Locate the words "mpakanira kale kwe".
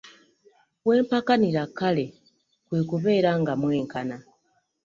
1.05-2.79